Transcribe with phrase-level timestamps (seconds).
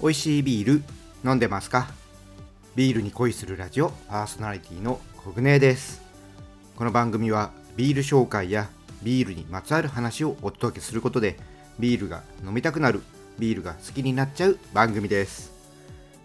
[0.00, 0.82] 美味しいビール
[1.28, 1.88] 飲んでますか？
[2.76, 6.00] ビールに恋するラジオパーソナリティのコグネです。
[6.76, 8.68] この番組はビール紹介や
[9.02, 11.36] ビールにまつわる話をお届けすることで
[11.80, 13.02] ビールが飲みたくなる
[13.40, 15.52] ビールが好きになっちゃう番組です。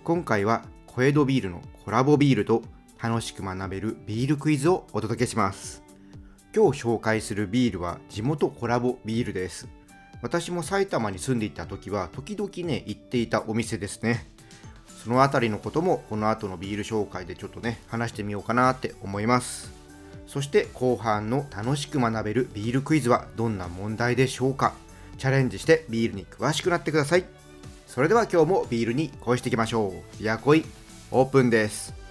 [0.04, 2.62] 今回は小江戸ビールのコラボビールと
[3.02, 5.82] 楽しく学べるビールクイズをお届けします。
[6.56, 9.68] 今日紹介するビールは地元コラボビールです。
[10.24, 14.26] 私も埼玉に住んでいた時は時々ね行っていたお店ですね。
[15.04, 19.74] その辺りのこともこの後のビール紹介でちょっとね話してみようかなって思います。
[20.26, 24.74] そして後半の楽しく学べるビールクイズはどんな問題でしょうか。
[25.18, 27.26] チャレンジしてビールに詳しくなってください。
[27.86, 30.22] それでは今日もビールに恋していきましょう。
[30.22, 30.64] ビアコイ
[31.12, 32.03] オープンです。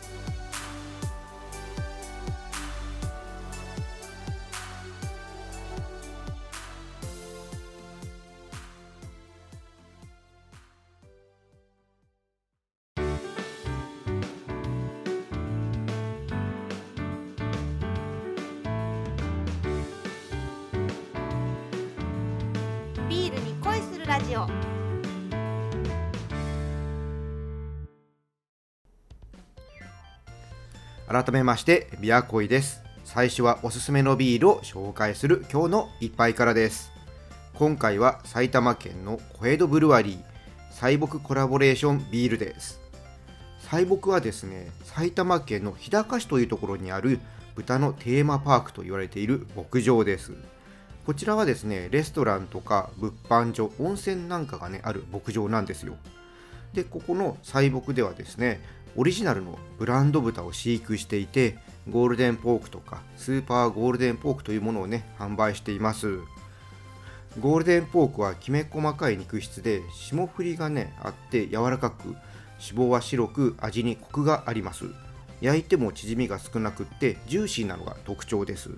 [24.13, 24.47] ラジオ。
[31.09, 32.83] 改めましてビアコイです。
[33.05, 36.93] 最初はおすすめのビールを紹介する今日の一杯からです。
[37.55, 40.23] 今回は埼玉県の小江戸ブルワリー
[40.73, 42.83] 彩木コラボレーションビールです。
[43.67, 47.19] 彩木はですね埼玉県の日高市というところにある
[47.55, 50.33] 豚のテーマパークと言われている牧場です。
[51.05, 55.97] こちらはですねレストランとか物販所温泉なんかがねある牧場なんですよ。
[56.75, 58.61] でここの彩木ではですね
[58.97, 61.59] オリジナルのブランド豚を飼育していて
[61.91, 66.19] ゴールデンポークとかスーパーゴールデンポークというものをね販売しています。
[67.41, 72.19] ゴールデンポークはきめ細かい肉質で霜降りがねあって柔らかく脂
[72.61, 74.85] 肪は白く味にコクがあります。
[75.41, 78.71] 焼いても縮みが少なくってジューシーなのが特徴です。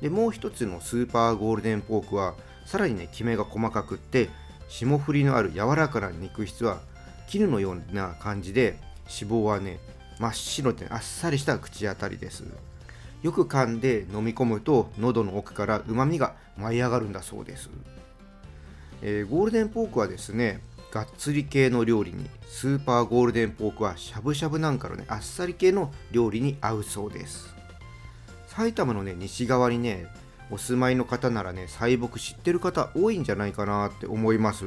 [0.00, 2.34] でもう一つのスーパーゴールデンポークは
[2.66, 4.28] さらにねきめが細かくって
[4.68, 6.80] 霜降りのある柔らかな肉質は
[7.28, 8.78] 絹のような感じで
[9.20, 9.78] 脂肪はね
[10.18, 12.44] 真っ白であっさりした口当たりです。
[13.22, 17.68] よく噛んで飲み込むと喉の奥からうまみが舞い上がるんだそうです、
[19.02, 20.60] えーゴールデンポークはですね
[20.92, 27.57] がっつり系の料理にスーパーゴールデンポークはしゃぶしゃぶなんかのねあっさり系の料理に合うそうです。
[28.58, 30.08] 埼玉のね西側にね
[30.50, 34.64] お住まいの方ならね細木知ってる方多いんじゃないかなって思います。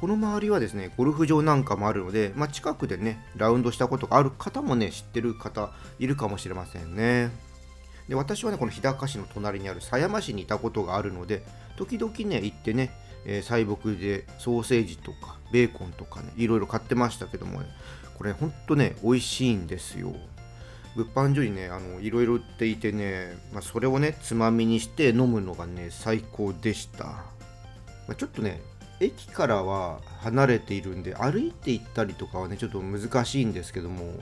[0.00, 7.30] この周りはですねゴルフ場なんかもあるので、まあ、近くでねラウンドしたことがある方もね知ってる方いるかもしれませんね。
[8.08, 11.42] で私はねこの日高市の隣にある狭山市にいたことがあるので
[11.76, 12.92] 時々ね行ってね、
[13.26, 17.66] えー、細木でソーセージとかベーコンとかねいろいろ買ってましたけどもね
[18.16, 20.12] これほんとね美味しいんですよ。
[20.96, 27.24] 物販所にねあのいろいろ売っていてね、まあ、それをねつまみにして飲むのがね最高でした、ま
[28.10, 28.60] あ、ちょっとね
[29.00, 34.12] 駅からは離れているんで歩いて行ったりとかはねちょっと難しいんですけども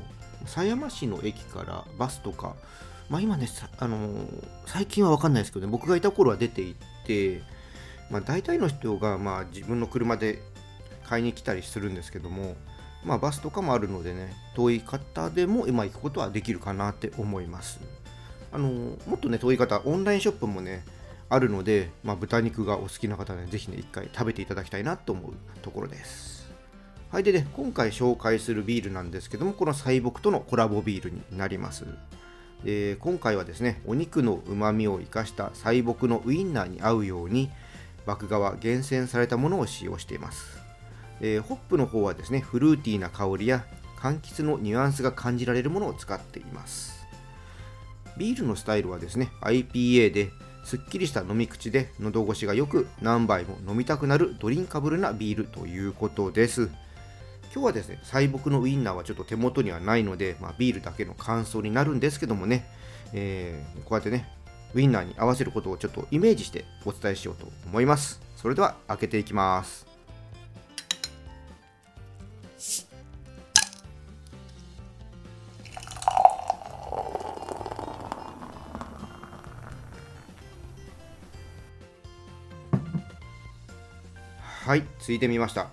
[0.46, 2.56] 狭山市の駅からバスとか
[3.08, 3.48] まあ今ね
[3.78, 7.42] あのー最近は分かんないですけどね僕がいた頃は出て行って
[8.10, 10.38] まあ大体の人がまあ自分の車で
[11.04, 12.54] 買いに来たりするんですけども
[13.04, 17.80] まあバスとかもあるのでね遠い方でも今行くことはできるかなって思います。
[18.52, 18.68] あの
[19.06, 20.84] もっとね遠い方オンラインショップもね
[21.28, 26.50] あるので、まあ、豚肉がお好きな方はねぜひね一回食べていただきたいなと思うところです。
[27.10, 31.86] はいでね今回紹介するビールなんですけどもこの彩木とのコラボビールになります。
[32.64, 37.50] で今回はですねお肉のうまみを生かした彩木のウインナーに合うように
[38.06, 40.69] 麦芽は厳選されたものを使用しています。
[41.20, 43.64] えーホップの方はですねフルーティーな香りや
[43.98, 47.06] 柑橘のニュアンスが感じられるものを使っています。
[48.16, 50.30] ビールのスタイルはですね IPA で
[50.64, 56.70] すっきりした飲み口で喉越しがよく何杯も飲みたくなるドリンカブルなビールということです。
[57.52, 62.64] 今日はですね彩木のウインナーはちょっと手元にはないので、まあ、ビールだけの感想になるんですけどもね、
[63.12, 64.28] えーこうやってね
[64.74, 68.20] ウインナーに合わせることをちょっとイメージしてお伝えしようと思います。
[68.36, 69.89] それでは開けていきます。
[84.70, 85.70] はいついてみました。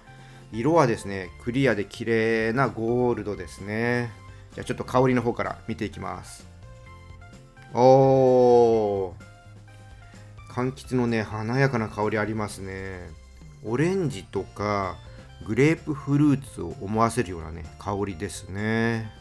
[0.52, 4.10] 色はですねクリアで綺麗なゴールドですね。
[4.56, 6.48] じゃあちょっと香りの方から見ていきます。
[7.76, 9.14] おー。
[10.50, 13.12] 柑橘のね華やかな香りありますね。
[13.64, 14.96] オレンジとか
[15.46, 19.12] グレープフルーツを思わせるようなね香りですね。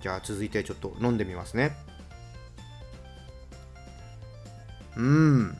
[0.00, 1.76] じゃあ続いてちょっと飲んでみますね。
[4.96, 5.56] うん。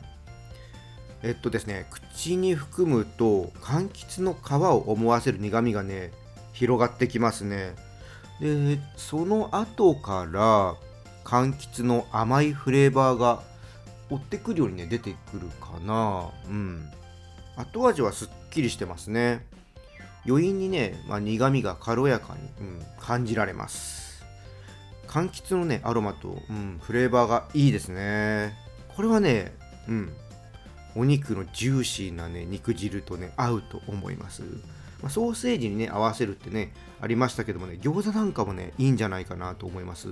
[1.23, 6.11] えっとですね口に含むと柑橘の皮を思わせる苦みがね
[6.51, 7.75] 広がってきますね。
[8.39, 10.75] でその後から
[11.23, 13.41] 柑橘の甘いフレーバーが
[14.09, 16.29] 追ってくるようにね出てくるかな。
[16.47, 16.89] うん。
[17.55, 19.45] 後味はすっきりしてますね。
[20.27, 24.23] 余韻にね、まあ、苦みが軽やかに、うん、感じられます。
[25.07, 28.53] 柑橘のねアロマと、うん、フレーバーがいいですね。
[28.95, 29.53] これはね
[29.87, 30.13] うん
[30.95, 34.43] お肉のジューシーなね肉汁とね合うと思います、
[35.01, 40.09] まあ、ソーセージにね合わせるってねありましたけどもね餃子なんかもねいいんじゃないかなと思います。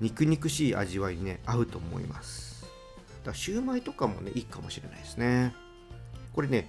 [0.00, 2.62] 肉肉しい味わいにね合うと思います。
[2.62, 5.54] だからシューマイとかもねいいかもしれないですね。
[6.34, 6.68] これね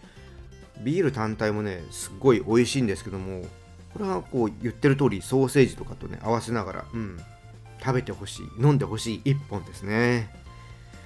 [0.81, 3.44] ビール単体もねすっごい美味しいんですけども
[3.94, 7.19] これはこう言ってる通りソーセージとかとね合わせながらうん
[7.80, 10.43] 食べてほしい飲んでほしい一本ですね。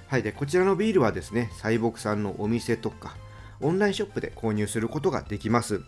[0.08, 3.18] はいでこちらのビールはですねサイボクさんのお店とか
[3.60, 5.82] オンラインショップで購入することができます。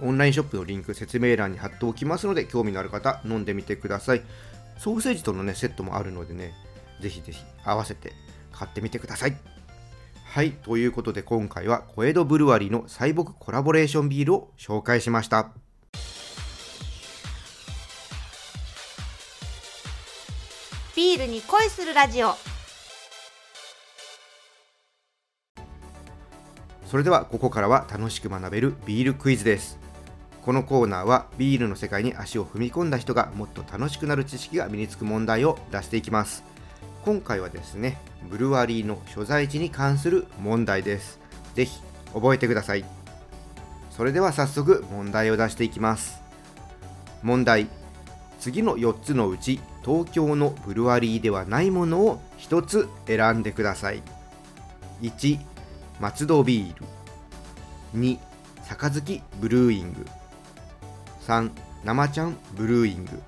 [0.00, 4.22] オンラインショップのリンク説明欄に貼っておきますので興味のある方飲んでみてください。
[4.78, 6.52] ソーセージとのねセットもあるのでね
[7.00, 8.12] ぜひぜひ合わせて
[8.52, 9.36] 買ってみてください。
[10.24, 15.50] はいということで今回は小江戸ブルワリーのサイボクコラボレーションビールを紹介しました。
[20.94, 22.34] ビールに恋するラジオ。
[26.88, 29.78] それではここからは楽しく学べるビールクイズです。
[30.40, 36.44] このコーナーはビールの世界に足を踏み込んだ人がもっと楽しくなる知識が身につく問題を出していきます。
[37.04, 37.98] 今回はですね
[38.30, 41.20] ブルワリーの所在地に関する問題です。
[41.54, 41.78] ぜひ
[42.14, 42.86] 覚えてください。
[43.90, 46.22] それでは早速問題を出していきます。
[47.22, 47.68] 問題。
[48.40, 54.02] 次の4つのうち東京のブルワリーではないものを1つ選んでください。
[55.02, 55.38] 1
[56.00, 56.86] 松戸ビール。
[57.98, 58.18] 2
[58.62, 60.06] 杯ブルーイング。
[61.26, 61.50] 3
[61.84, 63.20] 生ちゃんブルーイング。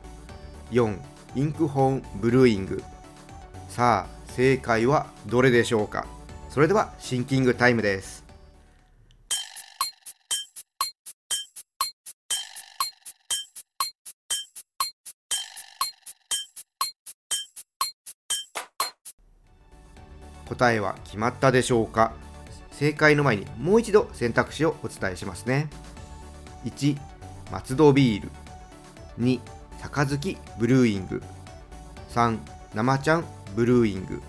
[0.70, 0.96] 4
[1.34, 2.84] インクホーンブルーイング。
[3.68, 6.06] さあ正解はどれでしょうか？
[6.48, 8.24] それではシンキングタイムです。
[20.46, 22.12] 答えは決まったでしょうか？
[22.80, 25.68] 正解の前にもう一度選択肢をお伝えしますね。
[26.64, 26.96] 1
[27.52, 28.30] 松戸ビール。
[29.18, 29.38] 2
[29.78, 31.22] 杯ブルーイング。
[32.14, 32.38] 3
[32.72, 34.22] 生ちゃんブルーイング。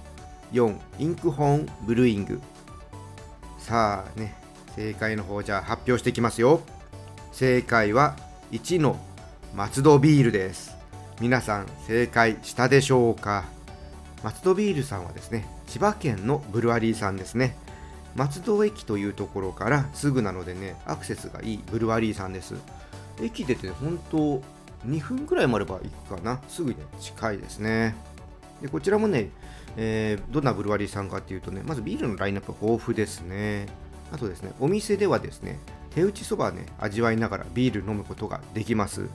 [0.51, 2.41] 4インクホーンブルーイング。
[3.57, 4.35] さあね
[4.75, 6.59] 正解の方じゃあ発表していきますよ。
[7.31, 8.17] 正解は
[8.51, 8.99] 1の
[9.55, 10.75] 松戸ビールです。
[11.21, 13.45] 皆さん正解したでしょうか？
[14.25, 17.55] 松戸ビールさんはですね千葉県のブルワリーさんですね。
[18.15, 22.55] 松戸駅というところからすぐなのでねアクセスがいいブルワリーさんです。
[23.21, 24.41] 駅出て本当
[24.87, 26.41] 2分くらいもあれば行くかな。
[26.47, 27.95] すぐに近いですね。
[28.61, 29.29] でこちらもね、
[29.77, 33.67] えー、どんなブルワリーさんかっていうとねまずビールのラインナップ豊富ですね。
[34.11, 35.59] あとですねお店ではですね
[35.91, 39.07] 手打ちそばね味わいながらビール飲むことができます。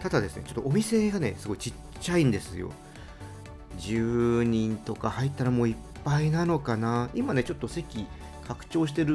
[0.00, 2.70] ただですねちょっとお店がねすごいちっちゃいんですよ。
[3.78, 7.08] 10人とか入ったらもういっぱいなのかな。
[7.14, 8.06] 今ねちょっと席
[8.48, 9.14] 拡張してる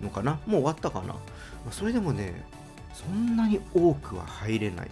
[0.00, 0.38] のかな？
[0.46, 1.14] もう終わったかな？
[1.66, 2.32] まそれでもね
[2.94, 4.88] そんなに多くは入れない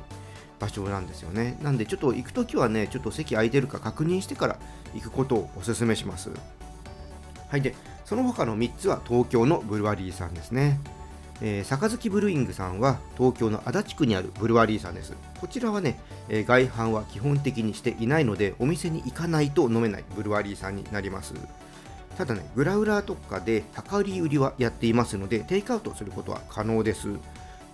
[0.59, 1.57] 場所なんですよね。
[1.62, 4.59] なんでちょっと行くときはねちょっと席空いてるか確認してから
[4.92, 6.30] 行くことをお勧めします。
[7.49, 10.80] はいでその他の3つは東京のブルワリーさんですね。
[11.40, 15.14] えー、杯ブルーイングさんは東京の足立区にあるブルワリーさんです。
[15.40, 21.35] こちらはね、えー、外販は基本的にしていないのでお店に行かないと飲めないブルワリーさんになります。
[22.18, 27.06] ただね、グラウラーとかで量り売りはやっていますので、テイクアウトすることは可能です。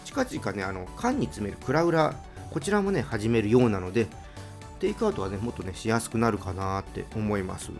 [0.05, 2.17] 近々ね、あの缶に詰めるクラウラー、
[2.53, 4.07] こちらもね、始めるようなので、
[4.81, 7.71] テイクアウトはね、もっとね、しやすくなるかなって思います。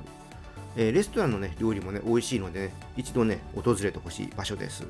[0.75, 4.85] えー、レストランのね、料理もね、美味しいので、ね、一度ね、訪れてほしい場所です。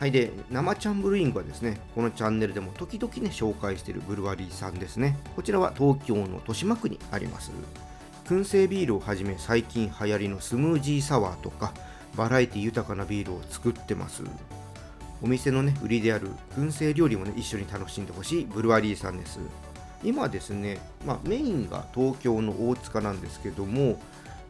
[0.00, 5.16] はい、で、生チャンブルイングはですね、このチャンネルでも時々ね、紹介しているブルワリーさんですね。
[5.36, 7.52] こちらは東京の豊島区にあります。
[8.28, 11.72] 燻製ビールをはじめ最近流行りのスムージーサワーとか
[12.14, 14.22] バラエティ豊かなビールを作ってます。
[15.22, 19.38] お店のね売りである燻製料理もね一緒に楽しんでほしいブルワリーさんです。
[20.04, 23.98] 今ですね、まあ、メインが東京の大塚なんですけども、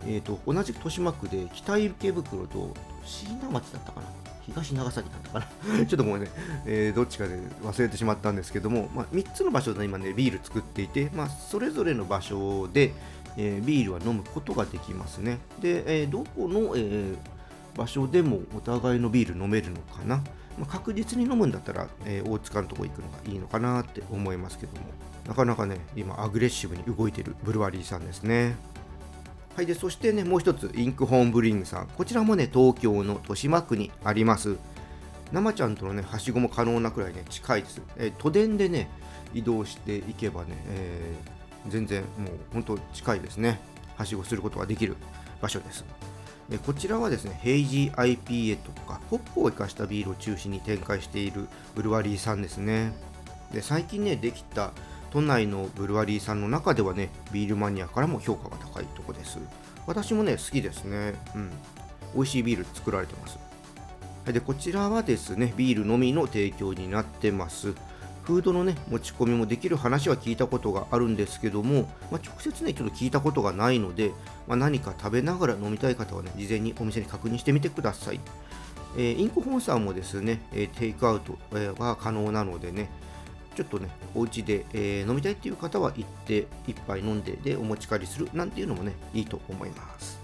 [0.04, 4.06] えーと、同じく豊島区で北池袋と椎名町だったかな？
[4.44, 5.46] 東長崎だったか
[5.78, 5.86] な？
[5.86, 6.28] ちょっともうね、
[6.66, 12.92] えー、どっちかで忘れてしまったんですけども、まあ、3つの場所で今ねビール作っていて、まあ、それぞれの場所で、
[13.38, 17.14] えー、ビールは飲むことができますねで、えー、どこの、え
[17.76, 20.16] 場所でもお互いのビール飲めるのかな、
[20.58, 24.78] まあ、確実に飲むんだったら、え大塚のとこ行くのがいいのかなって思いますけども
[25.28, 28.56] なかなかね今アグレッシブに動いてるブルワリーさんですね
[29.58, 31.88] はい、でそしてね、もう一つ、インクホームブリングさん。
[31.88, 34.56] こちらもね、東京の豊島区にあります。
[35.32, 37.82] 生ちゃんとのね、はしごも可能なくらいね、近いです。
[37.96, 38.88] え、都電でね、
[39.34, 43.60] 移動していけばね、えー、全然もう本当近いですね。
[43.96, 44.96] はしごすることができる
[45.40, 45.84] 場所です。
[46.48, 52.92] でこちらはですね、ヘイジー IPA とか、ホップを生かしたビールを中心に展開しているブルワリーさんですね。
[53.52, 54.72] で最近ね、できた
[55.10, 59.38] 都内のブルワリーさんの中ではね、ビールマニアからも評価が高いとこです。
[59.86, 61.14] 私もね、好きですね。
[61.34, 61.50] うん。
[62.14, 63.38] 美味しいビール作られてます。
[64.32, 67.74] で、こちらはですね、ビールのみの提供になってます。
[68.28, 74.12] フードのね、持ち込みもできる話は聞いたことがあるんですけども、まあ、直接ね、ちょっと聞いたことがないので、
[74.46, 78.20] まあ、何か食べながら飲みたい方はね、事前にお店に確認してみてください。
[78.98, 81.38] えー、インク本さんもですね、え、テイクアウト
[81.82, 82.90] は可能なのでね、
[83.56, 90.20] ちょっとね、お家で、えー、飲みたいっていう方は行って1杯飲んででお持ち帰りするなんていうのもね、いいと思います。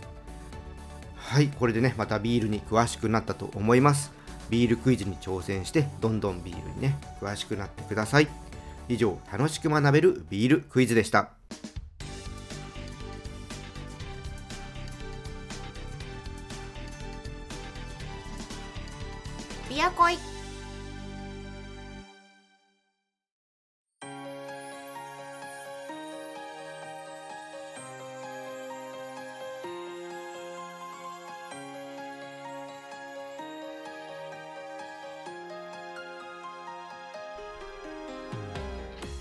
[1.16, 4.12] はい、これでね、またビールに詳しくなったと思います。
[4.54, 8.28] ビールクイズに挑戦して、どんどんビールにね、詳しくなってください。
[8.88, 11.30] 以上、楽しく学べるビールクイズでした。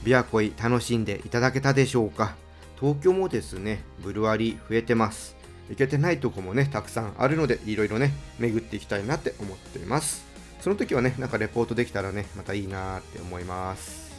[0.03, 2.35] ビアコイ楽しんでいただけたでしょうか
[2.79, 5.37] 東京もですね、ブルワリー増えてます。
[5.69, 10.25] 行けてないとこもね、たくさんあるので、いろいろね、巡っていきたいなって思っています。
[10.59, 14.11] その時はね、なんかレポートできたらね、またいいなって思います。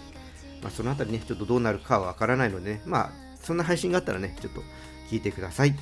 [0.63, 3.11] まあ、そのあたりね、ちょっとどうなるかはわからないのでね、まあ、
[3.43, 4.63] そんな配信があったらね、ちょっと
[5.11, 5.75] 聞いてください。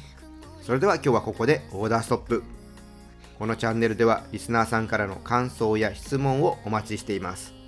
[0.62, 2.42] それでは今日はここでオーダーストップ。
[3.38, 7.62] このチャンネルではリスナーさんからの感想や質問をお待ちしています。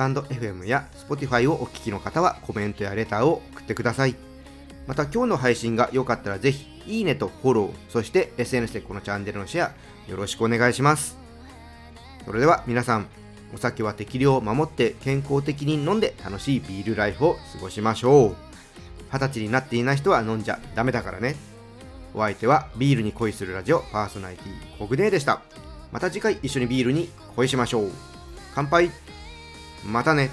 [0.00, 4.16] スタンド FM や Spotify をお聞きの方はコメントやレターを送ってください。
[4.86, 11.18] また今日の配信が良かったらぜひ、いいねとフォロー、そして SNS でこのチャンネルのシェア、よろしくお願いします。
[12.24, 13.08] それでは皆さん、
[13.54, 18.36] お酒は適量を守って健康的に飲んで楽しいビールライフを過ごしましょう。
[19.12, 21.36] 二十歳になっていない人は飲んじゃダメだからね。
[22.14, 25.42] お相手はビールに恋するラジオパーソナリティコグネーでした。
[25.92, 27.90] また次回一緒にビールに恋しましょう。
[28.54, 28.90] 乾杯
[29.84, 30.30] またね。